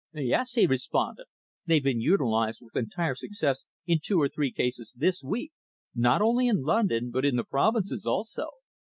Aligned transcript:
"Yes," 0.15 0.53
he 0.53 0.65
responded. 0.65 1.27
"They've 1.67 1.83
been 1.83 2.01
utilised 2.01 2.59
with 2.59 2.75
entire 2.75 3.13
success 3.13 3.67
in 3.85 3.99
two 4.01 4.19
or 4.19 4.27
three 4.27 4.51
cases 4.51 4.95
this 4.97 5.21
week, 5.23 5.51
not 5.93 6.23
only 6.23 6.47
in 6.47 6.63
London, 6.63 7.11
but 7.11 7.23
in 7.23 7.35
the 7.35 7.43
provinces 7.43 8.07
also. 8.07 8.47